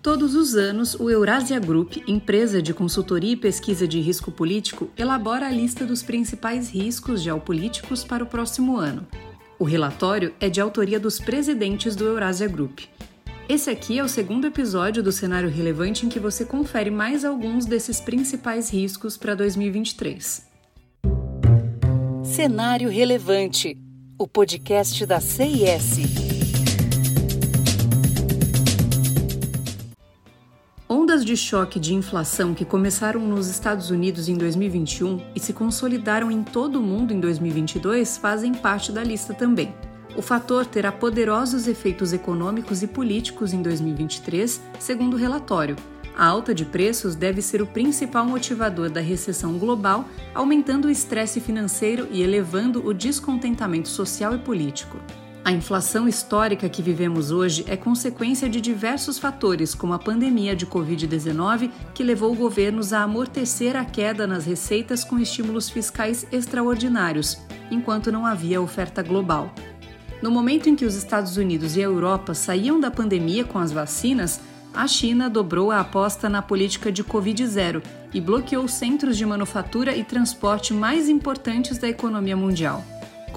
Todos 0.00 0.36
os 0.36 0.54
anos, 0.54 0.94
o 0.94 1.10
Eurasia 1.10 1.58
Group, 1.58 1.96
empresa 2.06 2.62
de 2.62 2.72
consultoria 2.72 3.32
e 3.32 3.36
pesquisa 3.36 3.86
de 3.86 4.00
risco 4.00 4.30
político, 4.30 4.88
elabora 4.96 5.48
a 5.48 5.50
lista 5.50 5.84
dos 5.84 6.04
principais 6.04 6.70
riscos 6.70 7.20
geopolíticos 7.20 8.04
para 8.04 8.22
o 8.22 8.26
próximo 8.26 8.76
ano. 8.76 9.06
O 9.58 9.64
relatório 9.64 10.32
é 10.38 10.48
de 10.48 10.60
autoria 10.60 11.00
dos 11.00 11.18
presidentes 11.18 11.96
do 11.96 12.04
Eurasia 12.04 12.46
Group. 12.46 12.80
Esse 13.48 13.70
aqui 13.70 13.98
é 13.98 14.04
o 14.04 14.08
segundo 14.08 14.46
episódio 14.46 15.02
do 15.02 15.10
Cenário 15.10 15.48
Relevante 15.48 16.06
em 16.06 16.08
que 16.08 16.20
você 16.20 16.44
confere 16.44 16.90
mais 16.90 17.24
alguns 17.24 17.66
desses 17.66 18.00
principais 18.00 18.70
riscos 18.70 19.16
para 19.16 19.34
2023. 19.34 20.46
Cenário 22.22 22.88
Relevante, 22.88 23.76
o 24.16 24.28
podcast 24.28 25.04
da 25.06 25.18
CIS. 25.18 26.17
Ondas 31.08 31.24
de 31.24 31.38
choque 31.38 31.80
de 31.80 31.94
inflação 31.94 32.52
que 32.52 32.66
começaram 32.66 33.18
nos 33.18 33.48
Estados 33.48 33.90
Unidos 33.90 34.28
em 34.28 34.36
2021 34.36 35.22
e 35.34 35.40
se 35.40 35.54
consolidaram 35.54 36.30
em 36.30 36.42
todo 36.42 36.78
o 36.78 36.82
mundo 36.82 37.14
em 37.14 37.18
2022 37.18 38.18
fazem 38.18 38.52
parte 38.52 38.92
da 38.92 39.02
lista 39.02 39.32
também. 39.32 39.74
O 40.14 40.20
fator 40.20 40.66
terá 40.66 40.92
poderosos 40.92 41.66
efeitos 41.66 42.12
econômicos 42.12 42.82
e 42.82 42.86
políticos 42.86 43.54
em 43.54 43.62
2023, 43.62 44.60
segundo 44.78 45.14
o 45.14 45.18
relatório. 45.18 45.76
A 46.14 46.26
alta 46.26 46.54
de 46.54 46.66
preços 46.66 47.14
deve 47.14 47.40
ser 47.40 47.62
o 47.62 47.66
principal 47.66 48.26
motivador 48.26 48.90
da 48.90 49.00
recessão 49.00 49.56
global, 49.56 50.06
aumentando 50.34 50.88
o 50.88 50.90
estresse 50.90 51.40
financeiro 51.40 52.06
e 52.10 52.20
elevando 52.20 52.86
o 52.86 52.92
descontentamento 52.92 53.88
social 53.88 54.34
e 54.34 54.38
político. 54.38 54.98
A 55.48 55.50
inflação 55.50 56.06
histórica 56.06 56.68
que 56.68 56.82
vivemos 56.82 57.30
hoje 57.30 57.64
é 57.66 57.74
consequência 57.74 58.50
de 58.50 58.60
diversos 58.60 59.18
fatores, 59.18 59.74
como 59.74 59.94
a 59.94 59.98
pandemia 59.98 60.54
de 60.54 60.66
Covid-19, 60.66 61.70
que 61.94 62.04
levou 62.04 62.34
governos 62.34 62.92
a 62.92 63.00
amortecer 63.00 63.74
a 63.74 63.82
queda 63.82 64.26
nas 64.26 64.44
receitas 64.44 65.02
com 65.02 65.18
estímulos 65.18 65.70
fiscais 65.70 66.26
extraordinários, 66.30 67.38
enquanto 67.70 68.12
não 68.12 68.26
havia 68.26 68.60
oferta 68.60 69.02
global. 69.02 69.50
No 70.20 70.30
momento 70.30 70.68
em 70.68 70.76
que 70.76 70.84
os 70.84 70.94
Estados 70.94 71.38
Unidos 71.38 71.78
e 71.78 71.80
a 71.80 71.84
Europa 71.84 72.34
saíam 72.34 72.78
da 72.78 72.90
pandemia 72.90 73.42
com 73.42 73.58
as 73.58 73.72
vacinas, 73.72 74.42
a 74.74 74.86
China 74.86 75.30
dobrou 75.30 75.70
a 75.70 75.80
aposta 75.80 76.28
na 76.28 76.42
política 76.42 76.92
de 76.92 77.02
Covid-0 77.02 77.82
e 78.12 78.20
bloqueou 78.20 78.68
centros 78.68 79.16
de 79.16 79.24
manufatura 79.24 79.96
e 79.96 80.04
transporte 80.04 80.74
mais 80.74 81.08
importantes 81.08 81.78
da 81.78 81.88
economia 81.88 82.36
mundial. 82.36 82.84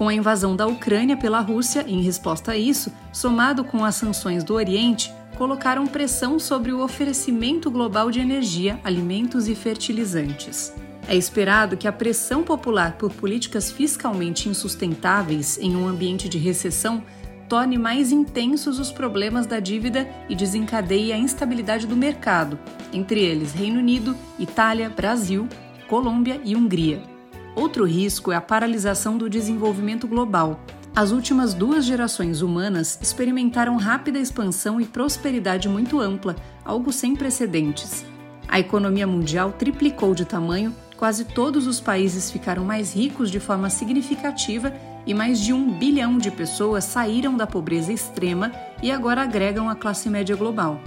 Com 0.01 0.07
a 0.07 0.13
invasão 0.15 0.55
da 0.55 0.65
Ucrânia 0.65 1.15
pela 1.15 1.41
Rússia, 1.41 1.85
em 1.87 2.01
resposta 2.01 2.53
a 2.53 2.57
isso, 2.57 2.91
somado 3.13 3.63
com 3.63 3.85
as 3.85 3.93
sanções 3.93 4.43
do 4.43 4.55
Oriente, 4.55 5.13
colocaram 5.37 5.85
pressão 5.85 6.39
sobre 6.39 6.71
o 6.71 6.83
oferecimento 6.83 7.69
global 7.69 8.09
de 8.09 8.19
energia, 8.19 8.79
alimentos 8.83 9.47
e 9.47 9.53
fertilizantes. 9.53 10.73
É 11.07 11.15
esperado 11.15 11.77
que 11.77 11.87
a 11.87 11.91
pressão 11.91 12.41
popular 12.41 12.93
por 12.93 13.13
políticas 13.13 13.71
fiscalmente 13.71 14.49
insustentáveis 14.49 15.59
em 15.59 15.75
um 15.75 15.87
ambiente 15.87 16.27
de 16.27 16.39
recessão 16.39 17.03
torne 17.47 17.77
mais 17.77 18.11
intensos 18.11 18.79
os 18.79 18.91
problemas 18.91 19.45
da 19.45 19.59
dívida 19.59 20.09
e 20.27 20.33
desencadeie 20.33 21.13
a 21.13 21.17
instabilidade 21.17 21.85
do 21.85 21.95
mercado, 21.95 22.57
entre 22.91 23.19
eles 23.19 23.53
Reino 23.53 23.77
Unido, 23.77 24.17
Itália, 24.39 24.89
Brasil, 24.89 25.47
Colômbia 25.87 26.41
e 26.43 26.55
Hungria. 26.55 27.10
Outro 27.55 27.85
risco 27.85 28.31
é 28.31 28.35
a 28.35 28.41
paralisação 28.41 29.17
do 29.17 29.29
desenvolvimento 29.29 30.07
global. 30.07 30.59
As 30.95 31.11
últimas 31.11 31.53
duas 31.53 31.85
gerações 31.85 32.41
humanas 32.41 32.99
experimentaram 33.01 33.77
rápida 33.77 34.19
expansão 34.19 34.79
e 34.79 34.85
prosperidade 34.85 35.69
muito 35.69 35.99
ampla, 35.99 36.35
algo 36.65 36.91
sem 36.91 37.15
precedentes. 37.15 38.05
A 38.47 38.59
economia 38.59 39.07
mundial 39.07 39.53
triplicou 39.53 40.13
de 40.13 40.25
tamanho, 40.25 40.75
quase 40.97 41.25
todos 41.25 41.67
os 41.67 41.79
países 41.79 42.29
ficaram 42.29 42.65
mais 42.65 42.93
ricos 42.93 43.31
de 43.31 43.39
forma 43.39 43.69
significativa 43.69 44.73
e 45.05 45.13
mais 45.13 45.39
de 45.39 45.53
um 45.53 45.71
bilhão 45.71 46.17
de 46.17 46.29
pessoas 46.29 46.83
saíram 46.83 47.35
da 47.35 47.47
pobreza 47.47 47.91
extrema 47.91 48.51
e 48.83 48.91
agora 48.91 49.23
agregam 49.23 49.69
a 49.69 49.75
classe 49.75 50.09
média 50.09 50.35
global. 50.35 50.79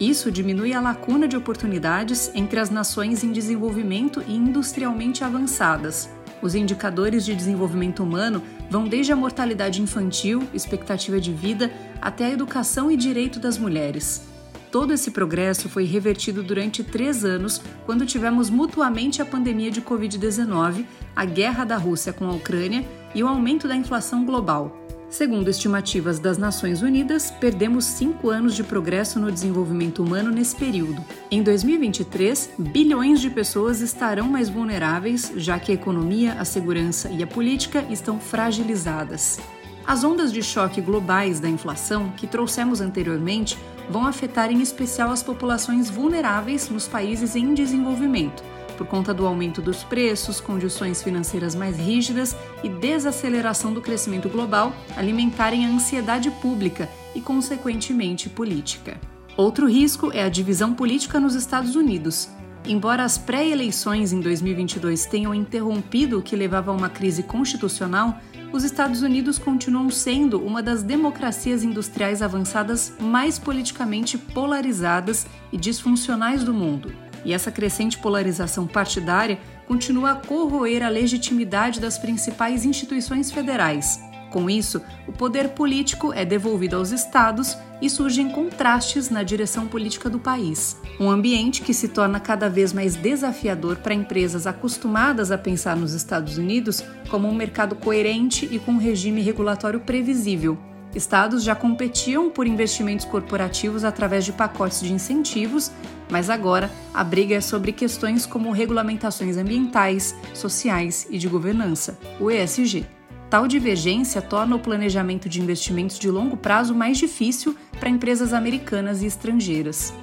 Isso 0.00 0.32
diminui 0.32 0.72
a 0.72 0.80
lacuna 0.80 1.28
de 1.28 1.36
oportunidades 1.36 2.30
entre 2.34 2.58
as 2.58 2.70
nações 2.70 3.22
em 3.22 3.32
desenvolvimento 3.32 4.24
e 4.26 4.34
industrialmente 4.34 5.22
avançadas. 5.22 6.08
Os 6.40 6.54
indicadores 6.54 7.22
de 7.22 7.34
desenvolvimento 7.34 8.02
humano 8.02 8.42
vão 8.70 8.88
desde 8.88 9.12
a 9.12 9.16
mortalidade 9.16 9.82
infantil, 9.82 10.42
expectativa 10.54 11.20
de 11.20 11.34
vida, 11.34 11.70
até 12.00 12.24
a 12.24 12.30
educação 12.30 12.90
e 12.90 12.96
direito 12.96 13.38
das 13.38 13.58
mulheres. 13.58 14.26
Todo 14.72 14.94
esse 14.94 15.10
progresso 15.10 15.68
foi 15.68 15.84
revertido 15.84 16.42
durante 16.42 16.82
três 16.82 17.22
anos, 17.22 17.60
quando 17.84 18.06
tivemos 18.06 18.48
mutuamente 18.48 19.20
a 19.20 19.26
pandemia 19.26 19.70
de 19.70 19.82
Covid-19, 19.82 20.86
a 21.14 21.24
guerra 21.26 21.64
da 21.64 21.76
Rússia 21.76 22.10
com 22.10 22.24
a 22.24 22.32
Ucrânia 22.32 22.88
e 23.14 23.22
o 23.22 23.28
aumento 23.28 23.68
da 23.68 23.76
inflação 23.76 24.24
global. 24.24 24.79
Segundo 25.10 25.48
estimativas 25.48 26.20
das 26.20 26.38
Nações 26.38 26.82
Unidas, 26.82 27.32
perdemos 27.32 27.84
cinco 27.84 28.30
anos 28.30 28.54
de 28.54 28.62
progresso 28.62 29.18
no 29.18 29.30
desenvolvimento 29.30 30.04
humano 30.04 30.30
nesse 30.30 30.54
período. 30.54 31.04
Em 31.28 31.42
2023, 31.42 32.50
bilhões 32.56 33.20
de 33.20 33.28
pessoas 33.28 33.80
estarão 33.80 34.28
mais 34.28 34.48
vulneráveis, 34.48 35.32
já 35.34 35.58
que 35.58 35.72
a 35.72 35.74
economia, 35.74 36.34
a 36.34 36.44
segurança 36.44 37.10
e 37.10 37.24
a 37.24 37.26
política 37.26 37.84
estão 37.90 38.20
fragilizadas. 38.20 39.40
As 39.84 40.04
ondas 40.04 40.32
de 40.32 40.44
choque 40.44 40.80
globais 40.80 41.40
da 41.40 41.48
inflação 41.48 42.12
que 42.16 42.28
trouxemos 42.28 42.80
anteriormente 42.80 43.58
vão 43.90 44.06
afetar 44.06 44.52
em 44.52 44.62
especial 44.62 45.10
as 45.10 45.24
populações 45.24 45.90
vulneráveis 45.90 46.68
nos 46.68 46.86
países 46.86 47.34
em 47.34 47.52
desenvolvimento 47.52 48.44
por 48.80 48.86
conta 48.86 49.12
do 49.12 49.26
aumento 49.26 49.60
dos 49.60 49.84
preços, 49.84 50.40
condições 50.40 51.02
financeiras 51.02 51.54
mais 51.54 51.76
rígidas 51.76 52.34
e 52.64 52.68
desaceleração 52.70 53.74
do 53.74 53.82
crescimento 53.82 54.26
global 54.26 54.72
alimentarem 54.96 55.66
a 55.66 55.68
ansiedade 55.68 56.30
pública 56.30 56.88
e, 57.14 57.20
consequentemente, 57.20 58.30
política. 58.30 58.98
Outro 59.36 59.68
risco 59.68 60.10
é 60.14 60.22
a 60.22 60.30
divisão 60.30 60.72
política 60.72 61.20
nos 61.20 61.34
Estados 61.34 61.76
Unidos. 61.76 62.30
Embora 62.64 63.04
as 63.04 63.18
pré-eleições 63.18 64.14
em 64.14 64.20
2022 64.20 65.04
tenham 65.04 65.34
interrompido 65.34 66.18
o 66.18 66.22
que 66.22 66.34
levava 66.34 66.70
a 66.70 66.74
uma 66.74 66.88
crise 66.88 67.22
constitucional, 67.22 68.18
os 68.50 68.64
Estados 68.64 69.02
Unidos 69.02 69.38
continuam 69.38 69.90
sendo 69.90 70.42
uma 70.42 70.62
das 70.62 70.82
democracias 70.82 71.62
industriais 71.62 72.22
avançadas 72.22 72.94
mais 72.98 73.38
politicamente 73.38 74.16
polarizadas 74.16 75.26
e 75.52 75.58
disfuncionais 75.58 76.42
do 76.42 76.54
mundo 76.54 77.09
e 77.24 77.32
essa 77.32 77.50
crescente 77.50 77.98
polarização 77.98 78.66
partidária 78.66 79.38
continua 79.66 80.12
a 80.12 80.14
corroer 80.14 80.82
a 80.82 80.88
legitimidade 80.88 81.80
das 81.80 81.98
principais 81.98 82.64
instituições 82.64 83.30
federais. 83.30 84.00
Com 84.30 84.48
isso, 84.48 84.80
o 85.08 85.12
poder 85.12 85.50
político 85.50 86.12
é 86.12 86.24
devolvido 86.24 86.76
aos 86.76 86.92
estados 86.92 87.56
e 87.82 87.90
surgem 87.90 88.30
contrastes 88.30 89.10
na 89.10 89.22
direção 89.22 89.66
política 89.66 90.08
do 90.08 90.20
país. 90.20 90.76
Um 91.00 91.10
ambiente 91.10 91.62
que 91.62 91.74
se 91.74 91.88
torna 91.88 92.20
cada 92.20 92.48
vez 92.48 92.72
mais 92.72 92.94
desafiador 92.94 93.76
para 93.76 93.94
empresas 93.94 94.46
acostumadas 94.46 95.32
a 95.32 95.38
pensar 95.38 95.76
nos 95.76 95.94
Estados 95.94 96.38
Unidos 96.38 96.84
como 97.08 97.28
um 97.28 97.34
mercado 97.34 97.74
coerente 97.74 98.48
e 98.52 98.58
com 98.58 98.72
um 98.72 98.78
regime 98.78 99.20
regulatório 99.20 99.80
previsível, 99.80 100.56
Estados 100.94 101.44
já 101.44 101.54
competiam 101.54 102.30
por 102.30 102.46
investimentos 102.46 103.06
corporativos 103.06 103.84
através 103.84 104.24
de 104.24 104.32
pacotes 104.32 104.80
de 104.80 104.92
incentivos, 104.92 105.70
mas 106.10 106.28
agora 106.28 106.70
a 106.92 107.04
briga 107.04 107.36
é 107.36 107.40
sobre 107.40 107.72
questões 107.72 108.26
como 108.26 108.50
regulamentações 108.50 109.36
ambientais, 109.36 110.14
sociais 110.34 111.06
e 111.10 111.18
de 111.18 111.28
governança, 111.28 111.98
o 112.18 112.30
ESG. 112.30 112.86
Tal 113.28 113.46
divergência 113.46 114.20
torna 114.20 114.56
o 114.56 114.60
planejamento 114.60 115.28
de 115.28 115.40
investimentos 115.40 115.98
de 115.98 116.10
longo 116.10 116.36
prazo 116.36 116.74
mais 116.74 116.98
difícil 116.98 117.56
para 117.78 117.88
empresas 117.88 118.32
americanas 118.32 119.02
e 119.02 119.06
estrangeiras. 119.06 119.94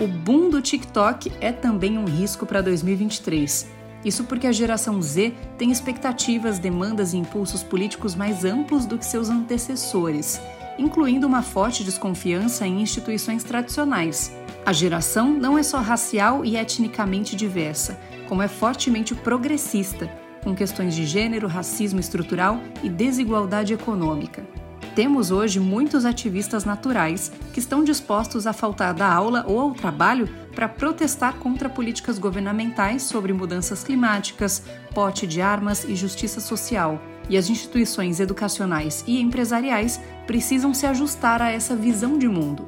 O 0.00 0.06
boom 0.06 0.48
do 0.48 0.62
TikTok 0.62 1.30
é 1.40 1.52
também 1.52 1.98
um 1.98 2.06
risco 2.06 2.46
para 2.46 2.62
2023 2.62 3.82
isso 4.04 4.24
porque 4.24 4.46
a 4.46 4.52
geração 4.52 5.00
Z 5.00 5.32
tem 5.56 5.70
expectativas, 5.70 6.58
demandas 6.58 7.12
e 7.12 7.16
impulsos 7.16 7.62
políticos 7.62 8.14
mais 8.14 8.44
amplos 8.44 8.84
do 8.84 8.98
que 8.98 9.06
seus 9.06 9.30
antecessores, 9.30 10.40
incluindo 10.78 11.26
uma 11.26 11.42
forte 11.42 11.84
desconfiança 11.84 12.66
em 12.66 12.82
instituições 12.82 13.44
tradicionais. 13.44 14.32
A 14.64 14.72
geração 14.72 15.32
não 15.32 15.58
é 15.58 15.62
só 15.62 15.78
racial 15.80 16.44
e 16.44 16.56
etnicamente 16.56 17.34
diversa, 17.34 17.98
como 18.28 18.42
é 18.42 18.48
fortemente 18.48 19.12
progressista, 19.12 20.08
com 20.44 20.54
questões 20.54 20.94
de 20.94 21.04
gênero, 21.04 21.48
racismo 21.48 21.98
estrutural 21.98 22.60
e 22.80 22.88
desigualdade 22.88 23.74
econômica. 23.74 24.46
Temos 24.94 25.32
hoje 25.32 25.58
muitos 25.58 26.04
ativistas 26.04 26.64
naturais 26.64 27.32
que 27.52 27.58
estão 27.58 27.82
dispostos 27.82 28.46
a 28.46 28.52
faltar 28.52 28.94
da 28.94 29.12
aula 29.12 29.44
ou 29.48 29.58
ao 29.58 29.72
trabalho 29.72 30.28
para 30.54 30.68
protestar 30.68 31.34
contra 31.38 31.68
políticas 31.68 32.18
governamentais 32.18 33.02
sobre 33.02 33.32
mudanças 33.32 33.82
climáticas, 33.82 34.62
pote 34.94 35.26
de 35.26 35.40
armas 35.40 35.82
e 35.84 35.96
justiça 35.96 36.40
social. 36.40 37.00
E 37.28 37.36
as 37.36 37.48
instituições 37.48 38.20
educacionais 38.20 39.02
e 39.08 39.20
empresariais 39.20 40.00
precisam 40.24 40.72
se 40.72 40.86
ajustar 40.86 41.42
a 41.42 41.50
essa 41.50 41.74
visão 41.74 42.16
de 42.16 42.28
mundo. 42.28 42.64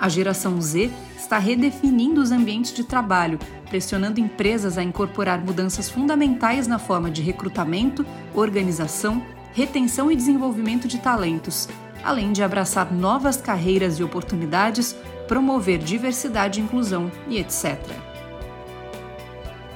A 0.00 0.08
geração 0.08 0.60
Z 0.60 0.90
está 1.16 1.38
redefinindo 1.38 2.20
os 2.20 2.30
ambientes 2.30 2.72
de 2.72 2.84
trabalho, 2.84 3.38
pressionando 3.68 4.20
empresas 4.20 4.78
a 4.78 4.82
incorporar 4.82 5.44
mudanças 5.44 5.90
fundamentais 5.90 6.66
na 6.66 6.78
forma 6.78 7.10
de 7.10 7.20
recrutamento, 7.20 8.06
organização, 8.34 9.22
retenção 9.52 10.10
e 10.10 10.16
desenvolvimento 10.16 10.86
de 10.86 10.98
talentos, 10.98 11.68
além 12.04 12.32
de 12.32 12.42
abraçar 12.42 12.92
novas 12.92 13.36
carreiras 13.36 13.98
e 13.98 14.04
oportunidades, 14.04 14.94
promover 15.26 15.78
diversidade 15.78 16.60
e 16.60 16.62
inclusão 16.62 17.10
e 17.28 17.38
etc. 17.38 17.78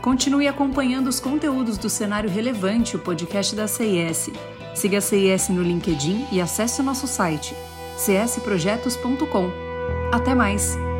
Continue 0.00 0.48
acompanhando 0.48 1.08
os 1.08 1.20
conteúdos 1.20 1.78
do 1.78 1.88
Cenário 1.88 2.30
Relevante, 2.30 2.96
o 2.96 2.98
podcast 2.98 3.54
da 3.54 3.68
CIS. 3.68 4.30
Siga 4.74 4.98
a 4.98 5.00
CIS 5.00 5.48
no 5.48 5.62
LinkedIn 5.62 6.26
e 6.32 6.40
acesse 6.40 6.80
o 6.80 6.84
nosso 6.84 7.06
site 7.06 7.54
csprojetos.com. 7.96 9.71
Até 10.12 10.34
mais! 10.34 10.91